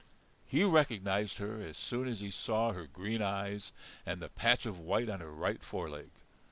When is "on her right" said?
5.09-5.61